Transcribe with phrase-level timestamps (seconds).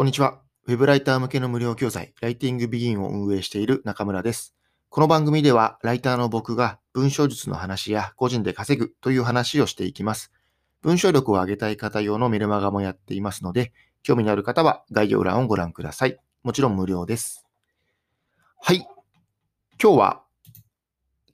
[0.00, 0.40] こんにちは。
[0.66, 4.54] ウェブライター向けの無料教材、ライティングビギンを運営している中村です。
[4.88, 10.32] この番組では、ライターの僕が文章術の話や個人で稼ぐという話をしていきます。
[10.80, 16.18] 文章力を上げたい方用のメルマガもやっていますので、興味のある方は概要欄をご覧ください。
[16.44, 17.44] もちろん無料です。
[18.58, 18.78] はい。
[19.78, 20.22] 今日は、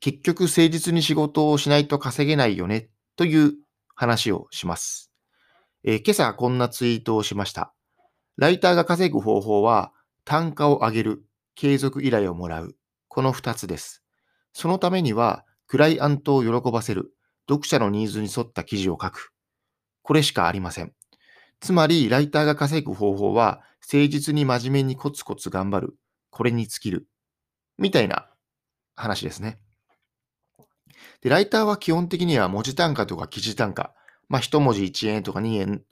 [0.00, 3.52] 結局誠実に仕事をしないと稼げないよねという
[3.94, 5.12] 話をします。
[5.84, 7.75] えー今朝こんなツイートをしました。
[8.36, 9.92] ライターが稼ぐ方法は、
[10.24, 11.24] 単価を上げる、
[11.54, 12.76] 継続依頼をもらう。
[13.08, 14.02] この2つです。
[14.52, 17.14] そのためには、クライアントを喜ばせる、
[17.48, 19.32] 読者のニーズに沿った記事を書く。
[20.02, 20.92] これしかありません。
[21.60, 25.96] つまり、ライターが稼ぐ方法は、誠実に真面目にコツコツ頑張る。
[26.30, 27.08] これに尽きる。
[27.78, 28.28] みたいな
[28.94, 29.58] 話ですね。
[31.22, 33.94] で、ライターは基本的には文字単価とか記事単価、
[34.28, 35.82] まあ、一文字1円とか2円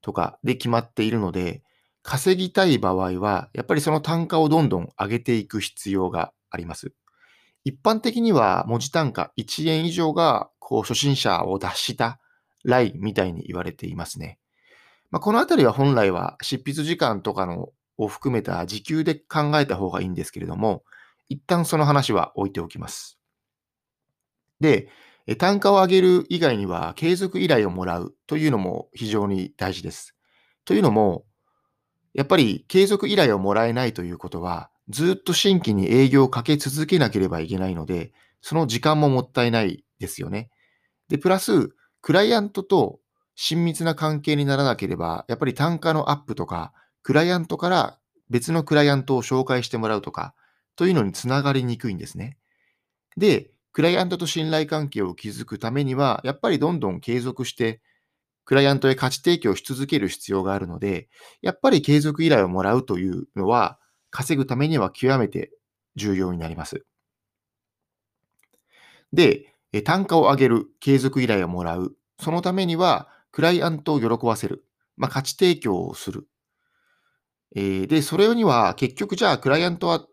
[0.00, 1.62] とかで決まっているので、
[2.02, 6.92] 稼ぎたい場合は、やっぱりその単価をどんどん上げていく必要があります。
[7.64, 12.18] 一般的には文字単価1円以上が、こう、初心者を脱した
[12.64, 14.38] ラインみたいに言われていますね。
[15.10, 20.82] まあ、このあたりは本来は執筆時間とかのを含めた時給で考えた方がいいんですけれども、
[21.28, 23.18] 一旦その話は置いておきます。
[24.60, 24.88] で、
[25.38, 30.16] 単価を上げる以外には継続依頼をもらうというのも非常に大事です。
[30.64, 31.24] というのも、
[32.14, 40.50] やっぱり継続依頼をもらえないということは、ずっと新規に営業をかけ続けなければいけないので、その時間ももったいないですよね。
[41.08, 43.00] で、プラス、クライアントと
[43.34, 50.34] 親密な関係にならなければ、やっぱり単価のアップとか、クライアントから別のクライアントを紹介してもらうとか、
[50.76, 52.36] というのにつながりにくいんですね。
[53.16, 57.80] で、クライアントと信頼関係を築くためには、やっぱりどんどん継続して、
[58.44, 61.08] クライアントへ価値提供し続ける必要があるので、
[61.42, 63.78] やっぱり継続依頼をもらうというのは、
[64.10, 65.52] 稼ぐためには極めて
[65.96, 66.84] 重要になります。
[69.12, 71.96] で、単価を上げる、継続依頼をもらう。
[72.20, 74.66] そのためには、クライアントを喜ばせる。
[74.96, 76.28] まあ、価値提供をする。
[77.54, 80.06] えで、それには結局じゃあクライアントは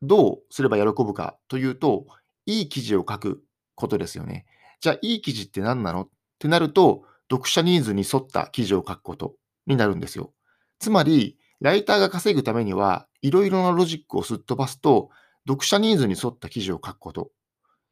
[0.00, 2.06] どうすれば喜ぶかというと、
[2.46, 3.42] いい記事を書く
[3.74, 4.46] ことですよね。
[4.80, 6.02] じゃあ、いい記事って何なの？
[6.02, 9.34] ってなると、読者ニーズに沿った記事を書くこと
[9.66, 10.32] になるんですよ。
[10.78, 15.10] つまり、ライターが稼ぐためには、いろいろなロジックをすっ飛ばすと、
[15.46, 17.30] 読者ニーズに沿った記事を書くこと。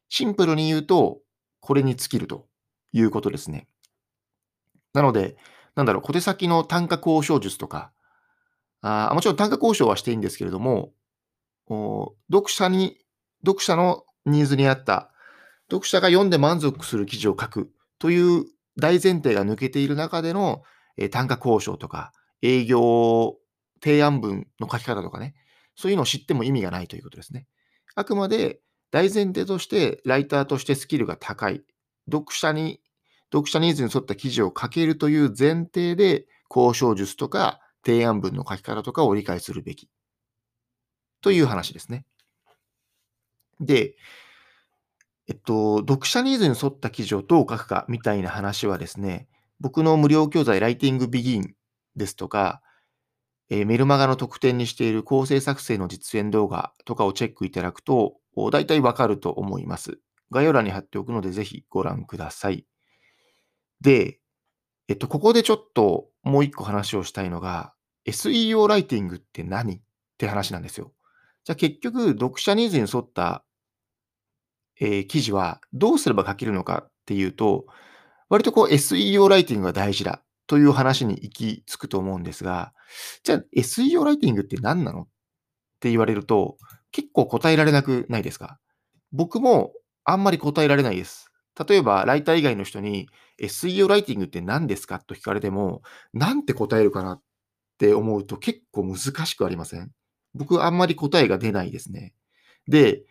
[0.09, 1.19] シンプルに言うと、
[1.61, 2.47] これに尽きると
[2.93, 3.69] いうことですね。
[4.93, 5.37] なので、
[5.75, 7.93] なんだろう、小手先の単価交渉術とか、
[8.83, 10.93] あもちろん単価交渉はしていいんですけれども、
[11.69, 12.99] お読者に、
[13.45, 15.11] 読者のニーズに合った、
[15.69, 18.45] 読者が読んで満足する記事を書くという
[18.78, 20.62] 大前提が抜けている中での、
[20.97, 23.37] え単価交渉とか、営業
[23.82, 25.34] 提案文の書き方とかね、
[25.75, 27.47] そういうのを知っても意味がないということですね。
[27.94, 28.60] あくまで
[28.91, 31.62] 大前提として、ライターとしてスキルが高い、
[32.10, 32.81] 読者に、
[33.32, 39.88] 読者ニーズに沿った記事を書けるという前提で、交渉術とか提案文の書き方とかを理解するべき。
[41.20, 42.06] という話ですね。
[43.60, 43.97] で、
[45.28, 49.28] えっと、読者ニーズに沿った記事をどう書くかみたいな話はですね、
[49.60, 51.54] 僕の無料教材ライティングビギン
[51.97, 52.62] ですとか、
[53.48, 58.16] えーメルマガの特典にしている構成作成の実演動画とかをチェックいただくと、
[58.53, 59.98] 大体わかると思います。
[60.31, 62.66] 概要欄に貼っておくので、ぜひご覧ください。
[63.81, 64.19] で、
[64.88, 67.72] えっと、ここでちょっともう一個話をしたいのが、
[68.06, 69.81] SEO ライティングって何っ
[70.19, 70.93] て話なんですよ。
[71.44, 73.44] じゃあ結局、読者ニーズに沿った、
[74.81, 77.66] えー記事はどうすれば書けるのかっていうと、
[78.28, 82.72] 割とこう SEO ライティングが大事だという話に行き着くと思うんですが、
[83.25, 85.09] じゃあ SEO ライティングって何なのっ
[85.81, 86.56] て言われると、
[86.92, 88.59] 結構答えられなくないですか？
[89.12, 89.72] 僕も
[90.04, 91.31] あんまり答えられないです。
[91.69, 93.08] 例えば、ライター以外の人に
[93.41, 95.82] SEO ライティングって何ですかと聞かれても、
[96.12, 97.22] なんて答えるかなっ
[97.78, 99.90] て思うと結構難しくありません？
[100.34, 102.14] 僕あんまり答えが出ないですね。
[102.69, 103.02] で、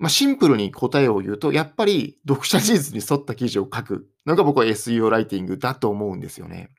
[0.00, 6.70] まあ、シンプルに答えを言うと、やっぱり読者ニーズに沿った記事を書くのが僕は SEO ライティングだと思うんですよね。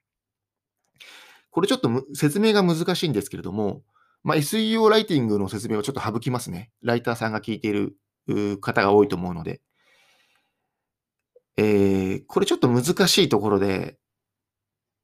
[1.52, 3.84] これちょっと説明が難しいんですけれども、
[4.24, 6.72] まあ、SEO ライティングの説明をちょっと省きますね。
[6.82, 7.96] ライターさんが聞いている
[8.60, 9.62] 方が多いと思うので。
[11.58, 13.98] えーこれちょっと難しいところで、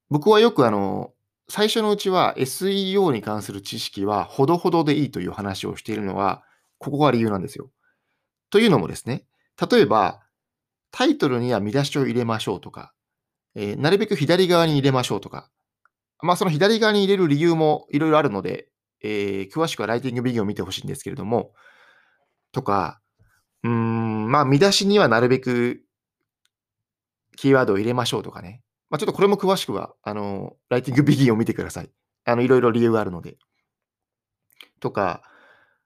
[0.10, 1.14] 僕はよくあの、
[1.50, 6.44] 最初のうちは SEO に関する知識はほどほどでいいという話をしているのは、
[6.80, 7.70] ここが理由なんですよ。
[8.50, 9.26] というのもですね、
[9.70, 10.22] 例えば、
[10.92, 12.94] タイトルには見出しを入れましょうとか、
[13.56, 15.50] えーなるべく左側に入れましょうとか、
[16.22, 18.70] まあ、その左側に入れる理由もいろいろあるので、
[19.04, 21.54] えー、詳しくはライティングビギンを見てほしいんですけれども、
[22.52, 23.02] とか、
[23.64, 25.82] うん、まあ、見出しにはなるべく
[27.36, 28.64] キーワードを入れましょうとかね。
[28.90, 31.90] まあ、ちょっとこれも詳しくは、あの、ライティングビギンを見てください。
[32.26, 33.38] あの、いろいろ理由があるので。
[34.80, 35.22] とか、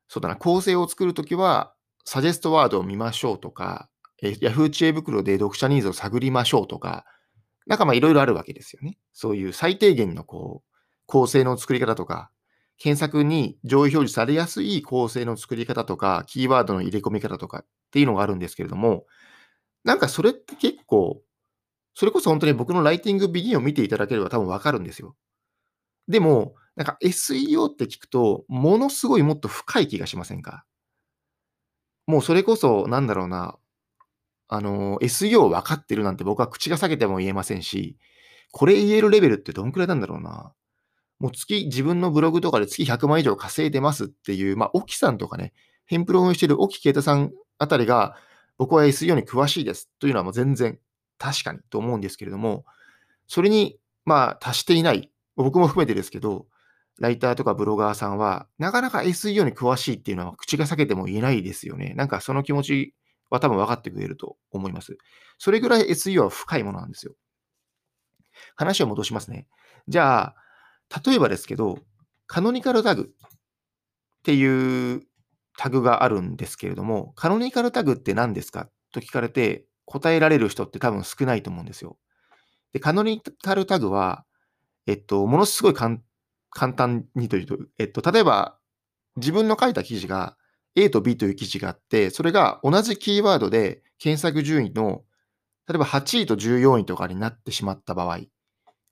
[0.08, 1.74] そうだな、構成を作るときは、
[2.06, 3.90] サジェストワードを見ましょうとか、
[4.22, 7.06] えー、Yahoo 知恵袋で読者ニーズを探りましょうとか、
[7.68, 8.98] なんかまあいろいろあるわけですよね。
[9.14, 10.70] そういう最低限のこう、
[11.06, 12.32] 構成の作り方とか、
[12.78, 19.06] 検索に上位表示されやすい構成の作り方とか、キーワードの入れ込み方とかっていうのがあるんですけれども、
[19.84, 21.22] なんかそれって結構、
[21.94, 25.16] それこそ本当に僕のライティングビギンを見ていただければ多分わかるんですよ。
[26.08, 30.66] でも、なんか SEO って聞くと、ものすごいもっと深い気がしませんか？
[32.08, 33.58] もうそれこそ、なんだろうな、
[34.48, 37.98] あの、SEO 分かってるなんて僕は口が裂けても言えませんし、
[38.52, 40.54] これ言えるレベルってどんくらいなんだろうな。
[41.20, 45.54] もう月、自分のブログとかで月100万以上稼いでますっていう、まあ、沖さんとかね、
[45.86, 48.18] ヘンプロをしてる沖啓太さんあたりが、
[48.58, 50.80] 僕は SEO に詳しいですというのはもう全然
[51.18, 52.66] 確かにと思うんですけれども、
[53.28, 56.48] それに、まあ、達していない、僕も含めてですけど、
[57.00, 61.94] ライターとかブロガーさんは、なかなか SEO に詳しいっていうのは口が裂けても言えないですよね。
[61.96, 62.96] なんかその気持ち
[63.30, 64.98] は多分分かってくれると思います。
[65.38, 67.14] それぐらい SEO は深いものなんですよ。
[68.56, 69.48] 話を戻しますね。
[69.88, 70.36] じゃあ、
[71.06, 71.80] 例えばですけど、
[72.28, 75.02] カノニカルタグっていう
[75.58, 78.70] タグがあるんですけれども、カノニカルタグって何ですか？
[78.92, 81.98] と聞かれて答えられる人って多分少ないと思うんですよ。
[82.74, 84.26] で、カノニカルタグは、
[84.88, 86.04] えっと、ものすごい簡単
[86.52, 88.58] 簡単にというと、えっと、例えば
[89.16, 90.38] 自分の書いた記事が
[90.76, 95.04] A と B という記事があって、それが同じキーワードで検索順位の、
[95.68, 98.20] 例えば8位と14位とかになってしまった場合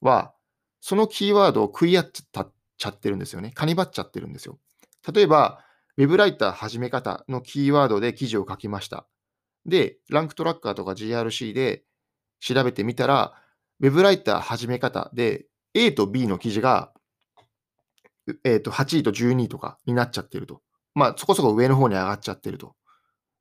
[0.02, 0.34] は、
[0.82, 3.52] そのキーワードを食い合っちゃってるんですよね。
[3.54, 4.60] カニバっちゃってるんですよ。
[5.14, 5.64] 例えば、
[5.98, 9.08] ウェブライター始め方のキーワードで記事を書きました。
[9.66, 11.84] で、ランクトラッカーとか GRC で
[12.40, 13.34] 調べてみたら、
[13.82, 16.92] ウェブライター始め方で A と B の記事が、
[18.44, 20.62] えー、と8位と12位とかになっちゃってると。
[20.96, 22.76] まあ、そこそこ上の方に上がっちゃってると。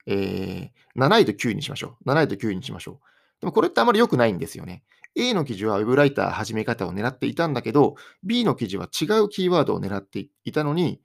[0.06, 2.10] えー、7位と9位にしましょう。
[2.10, 2.98] 7位と9位にしましょう。
[3.40, 4.82] でもこれってあまり良くないんですよね。
[5.14, 11.00] A の記事は Web ライター始め方を狙っていたんだけど、B の記事は違うキーワードを狙っていたのに、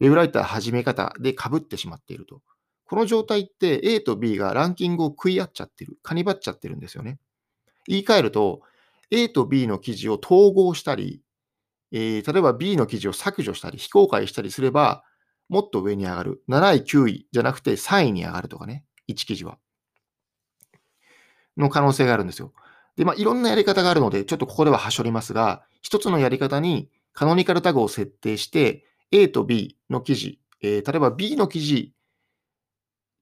[0.00, 2.42] Web ライター始め方で被ってしまっていると。
[2.84, 7.18] この状態って A と B がランキングを食い合っちゃってる、カニバっちゃってるんですよね。
[7.86, 8.60] 言い換えると、
[9.10, 11.20] A と B の記事を統合したり、
[11.92, 15.04] えー、例えば B の記事を削除したり、非公開したりすれば、
[15.48, 16.42] もっと上に上がる。
[16.48, 18.84] 7位、9位じゃなくて3位に上がるとかね。
[19.08, 19.58] 1記事は。
[21.56, 22.52] の可能性があるんですよ。
[22.96, 31.92] で、まあ、いろんなやり方があるので、ちょっとここでははしょりますが、一つのやり方にカノニカルタグを設定して、A と B の記事、えー、例えば B の記事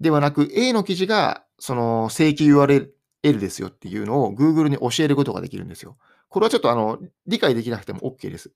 [0.00, 2.88] ではなく、A の記事が、その正規 URL
[3.22, 5.96] ですよっていうのを Google に教えることができるんですよ。
[6.28, 8.52] これはちょっとあの、理解できなくても OK です。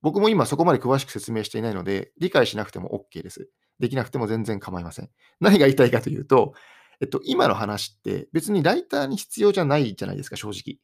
[0.00, 3.48] 僕も今そこまで詳しく説明していないので、理解しなくても OK です。
[3.78, 5.10] できなくても全然構いません。
[5.40, 6.54] 何が言いたいかというと、
[7.00, 10.78] えっと、今の話って別にライターに必要じゃないじゃないですか、正直。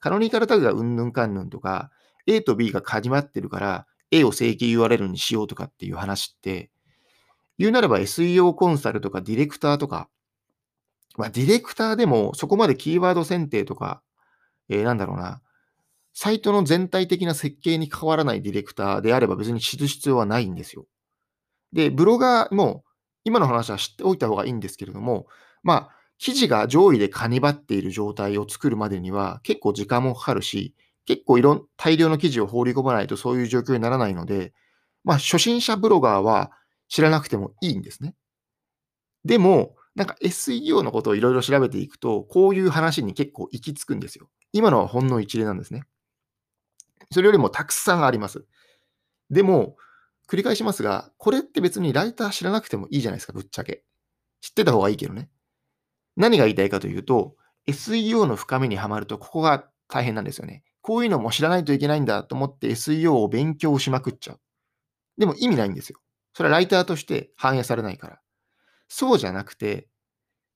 [0.00, 1.90] カノニカルタグがうんぬんかんぬんとか、
[2.26, 6.70] A と B が始まってるから、A を正規 URL にしようとかっていう話って、
[7.58, 10.08] 言うなれば SEO コンサルとかディレクターとか、
[11.16, 14.02] まあ、ディレクターでもそこまでキーワード選定とか、
[14.68, 15.42] えー、なんだろうな、
[16.20, 20.84] サイトの全体的な設計に関わらないディレクターであれば別に知る必要はないんですよ。
[21.72, 22.82] で、ブロガーも
[23.22, 25.28] 今の話は知っておいた方がいいんですけれども、
[25.62, 30.74] まあ、記事が上位でカニバっている状態を作るまでには結構時間もかかるし、
[31.06, 34.52] 結構いろん、大量の記事を放り込まないとそういう状況にならないので、
[35.04, 36.50] まあ、初心者ブロガーは
[36.88, 38.16] 知らなくてもいいんですね。
[39.24, 44.28] でも、なんか SEO のことをいろいろ調べていくと、こういう話に結構行き着くんですよ。
[44.52, 45.84] 今のはほんの一例なんですね。
[47.12, 48.44] それよりもたくさんあります。
[49.30, 49.76] でも、
[50.28, 53.84] 繰り返しますが、これって別にライター知らなくてもいいじゃないですか、ぶっちゃけ。
[54.40, 55.30] 知ってた方がいいけどね。
[56.16, 57.36] 何が言いたいかというと、
[57.66, 60.64] SEO の深みにはまると、ここが大変なんですよね。
[60.82, 64.40] こういうのも知らないといけないんだと思って SEO を勉強しまくっちゃう。
[65.18, 65.98] でも意味ないんですよ。
[66.34, 68.20] それはライターとして反映されないから。
[68.88, 69.88] そうじゃなくて、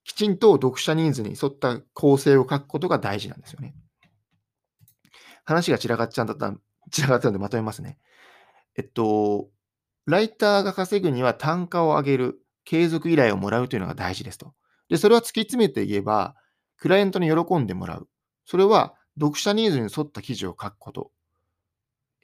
[0.04, 3.74] きちんと読者ニーズに沿った構成を書くことが大事なんですよね。
[5.44, 6.34] 話が散らかっちゃった、
[6.90, 7.98] 散らかったのでまとめますね。
[8.76, 9.50] えっと、
[10.06, 14.54] ライターが稼ぐには単価を上げる、継続依頼をもらうというのが大事ですと。
[14.88, 16.36] で、それは突き詰めて言えば、
[16.76, 18.08] クライアントに喜んでもらう。
[18.44, 21.12] それは読者ニーズに沿った記事を書くこと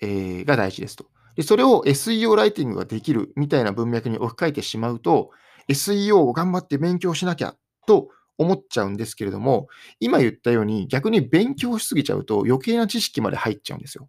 [0.01, 1.07] えー、が大事ですと。
[1.37, 5.31] で、それを SEO ライティングができるみたいな文脈に置き換えてしまうと、
[5.69, 7.55] SEO を頑張って勉強しなきゃ
[7.87, 9.69] と思っちゃうんですけれども、
[10.01, 14.09] 今言ったように逆に勉強しすぎちゃうと余計な知識まで入っちゃうんですよ。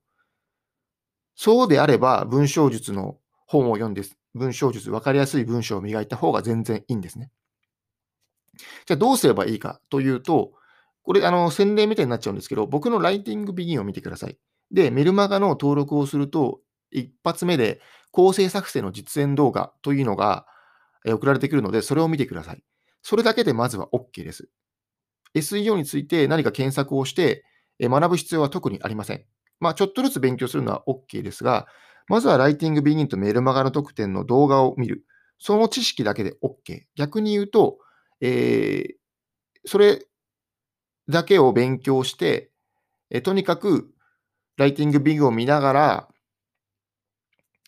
[1.35, 3.17] そうであれば、文章術の
[3.47, 4.03] 本を読んで、
[4.35, 7.31] 文章術、分かりやすい文章を磨いた方が全然いいんですね。
[8.85, 10.51] じゃあどうすればいいかというと、
[11.03, 14.37] これ、あの、宣伝みたいになっちゃうんですけど、僕のライティングビギンを見てください。
[14.69, 16.59] で、メルマガの登録をすると、
[16.91, 17.81] 一発目で
[18.11, 20.45] 構成作成の実演動画というのが
[21.05, 22.63] 送られてくるので、それを見てください。
[23.01, 24.49] それだけでまずは OK です。
[25.35, 27.43] SEO について何か検索をして
[27.81, 29.25] 学ぶ必要は特にありません。
[29.59, 31.67] まあ、ちょっとずつ勉強するのは OK ですが、
[32.07, 35.05] まずはライティングビギンとメルマガの特典の動画を見る。
[35.37, 36.83] その知識だけで OK。
[36.95, 37.77] 逆に言うと、
[38.19, 38.93] えー、
[39.65, 40.05] それ
[41.07, 42.51] だけを勉強して、
[43.09, 43.91] えとにかく
[44.57, 46.09] ライティングビギンを見ながら、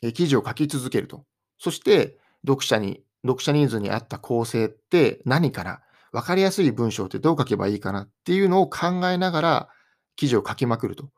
[0.02, 1.26] え記事を書き続けると。
[1.58, 9.70] そして、読者に、読者ニーズに合った構成って何かなわかりやすい文章ってどう書けばいいかなっていうのを考えながら
[10.16, 11.10] 記事を書きまくると。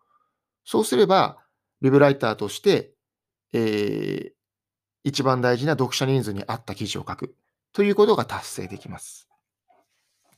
[0.66, 1.38] そうすれば、
[1.82, 2.94] ウェブライターとして、
[3.54, 4.32] えー、
[5.04, 7.36] 一番大事な読者ニーズに合った記事を書く
[7.74, 9.28] ということが達成できます。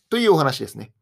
[0.10, 0.94] というお話ですね。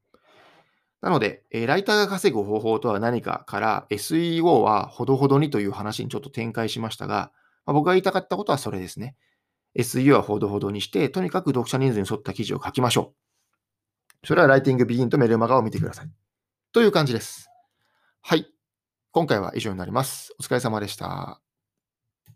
[1.02, 7.32] なので、えー、ライターが稼ぐ方法とは何かから SEO はほどほどにという話にちょっと展開しましたが、
[7.66, 9.16] まあ、僕が言いたかったことはそれですね。
[9.78, 13.14] SEO はほどほどにして、とにかく読者人数に沿った記事を書きましょ
[14.24, 14.28] う。
[14.28, 16.10] それはライティングビギンとメルマガを見てください。
[16.72, 17.50] という感じです。
[18.22, 18.48] はい。
[19.12, 20.34] 今回は以上になります。
[20.40, 21.43] お疲れ様でした。